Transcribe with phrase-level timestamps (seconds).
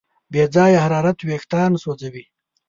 [0.31, 2.25] بې ځایه حرارت وېښتيان سوځوي.